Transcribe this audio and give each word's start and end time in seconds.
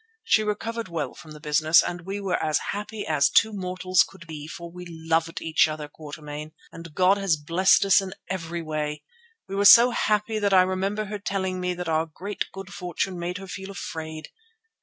She 0.23 0.41
recovered 0.41 0.87
well 0.87 1.13
from 1.13 1.29
the 1.29 1.39
business 1.39 1.83
and 1.83 2.07
we 2.07 2.19
were 2.19 2.41
as 2.43 2.57
happy 2.71 3.05
as 3.05 3.29
two 3.29 3.53
mortals 3.53 4.01
could 4.01 4.25
be, 4.25 4.47
for 4.47 4.71
we 4.71 4.83
loved 4.89 5.43
each 5.43 5.67
other, 5.67 5.87
Quatermain, 5.87 6.53
and 6.71 6.95
God 6.95 7.19
has 7.19 7.37
blessed 7.37 7.85
us 7.85 8.01
in 8.01 8.15
every 8.27 8.63
way; 8.63 9.03
we 9.47 9.53
were 9.53 9.63
so 9.63 9.91
happy 9.91 10.39
that 10.39 10.55
I 10.55 10.63
remember 10.63 11.05
her 11.05 11.19
telling 11.19 11.59
me 11.61 11.75
that 11.75 11.87
our 11.87 12.07
great 12.07 12.45
good 12.51 12.73
fortune 12.73 13.19
made 13.19 13.37
her 13.37 13.45
feel 13.47 13.69
afraid. 13.69 14.29